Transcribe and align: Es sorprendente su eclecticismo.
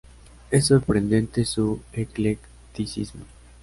Es 0.49 0.65
sorprendente 0.65 1.45
su 1.45 1.79
eclecticismo. 1.93 3.21